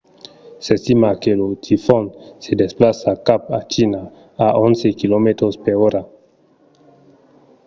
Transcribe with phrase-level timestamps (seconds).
[0.65, 2.05] s’estima que lo tifon
[2.43, 4.01] se desplaça cap a china
[4.45, 5.95] a onze km/h